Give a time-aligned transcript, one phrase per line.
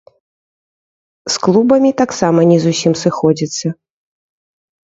[1.33, 3.67] З клубамі таксама не зусім сыходзіцца.